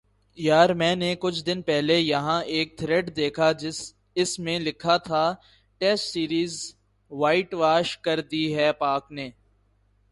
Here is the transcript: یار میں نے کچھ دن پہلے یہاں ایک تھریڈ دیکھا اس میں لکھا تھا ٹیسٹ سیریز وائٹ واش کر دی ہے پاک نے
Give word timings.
یار 0.37 0.69
میں 0.69 0.95
نے 0.95 1.13
کچھ 1.19 1.43
دن 1.45 1.61
پہلے 1.61 1.99
یہاں 1.99 2.41
ایک 2.45 2.77
تھریڈ 2.77 3.15
دیکھا 3.15 3.51
اس 4.15 4.37
میں 4.39 4.59
لکھا 4.59 4.95
تھا 4.97 5.23
ٹیسٹ 5.81 6.13
سیریز 6.13 6.55
وائٹ 7.11 7.53
واش 7.53 7.97
کر 7.97 8.21
دی 8.21 8.43
ہے 8.55 8.71
پاک 8.79 9.11
نے 9.11 9.29